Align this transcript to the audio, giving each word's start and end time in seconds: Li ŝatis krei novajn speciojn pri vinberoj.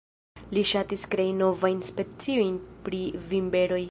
Li 0.57 0.63
ŝatis 0.69 1.03
krei 1.11 1.35
novajn 1.43 1.85
speciojn 1.91 2.57
pri 2.89 3.05
vinberoj. 3.31 3.83